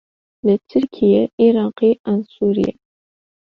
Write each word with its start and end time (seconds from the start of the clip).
Li 0.45 0.55
Tirkiyê, 0.69 1.23
Iraqê 1.47 1.91
an 2.11 2.19
Sûriyê? 2.33 2.71